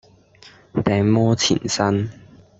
[0.83, 2.09] 病魔纏身